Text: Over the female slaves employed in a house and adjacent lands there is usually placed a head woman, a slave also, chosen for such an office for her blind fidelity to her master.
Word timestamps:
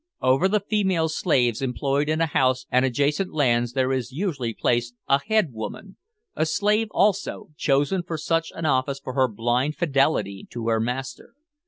Over 0.23 0.47
the 0.47 0.59
female 0.61 1.09
slaves 1.09 1.61
employed 1.61 2.09
in 2.09 2.21
a 2.21 2.25
house 2.25 2.65
and 2.71 2.83
adjacent 2.83 3.33
lands 3.35 3.73
there 3.73 3.91
is 3.93 4.11
usually 4.11 4.51
placed 4.51 4.95
a 5.07 5.19
head 5.23 5.53
woman, 5.53 5.95
a 6.35 6.47
slave 6.47 6.87
also, 6.89 7.49
chosen 7.55 8.01
for 8.01 8.17
such 8.17 8.51
an 8.55 8.65
office 8.65 8.99
for 8.99 9.13
her 9.13 9.27
blind 9.27 9.75
fidelity 9.75 10.47
to 10.53 10.69
her 10.69 10.79
master. 10.79 11.35